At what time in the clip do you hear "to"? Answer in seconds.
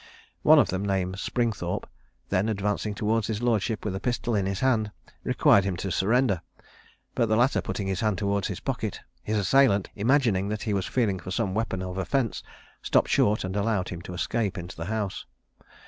5.77-5.91, 14.01-14.15